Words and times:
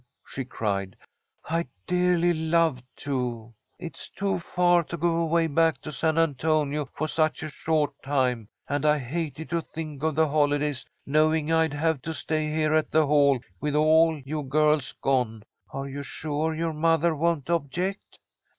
she 0.25 0.43
cried. 0.43 0.97
"I'd 1.47 1.67
dearly 1.85 2.33
love 2.33 2.81
to! 2.95 3.53
It's 3.77 4.09
too 4.09 4.39
far 4.39 4.83
to 4.85 4.97
go 4.97 5.17
away 5.17 5.45
back 5.45 5.79
to 5.81 5.91
San 5.91 6.17
Antonio 6.17 6.89
for 6.91 7.07
such 7.07 7.43
a 7.43 7.51
short 7.51 7.93
time, 8.01 8.49
and 8.67 8.83
I 8.83 8.97
hated 8.97 9.51
to 9.51 9.61
think 9.61 10.01
of 10.01 10.15
the 10.15 10.27
holidays, 10.27 10.87
knowing 11.05 11.51
I'd 11.51 11.73
have 11.75 12.01
to 12.01 12.15
stay 12.15 12.49
here 12.49 12.73
at 12.73 12.89
the 12.89 13.05
Hall, 13.05 13.41
with 13.59 13.75
all 13.75 14.19
you 14.25 14.41
girls 14.41 14.91
gone. 14.93 15.43
Are 15.69 15.87
you 15.87 16.01
sure 16.01 16.55
your 16.55 16.73
mother 16.73 17.15
won't 17.15 17.51
object?" 17.51 18.17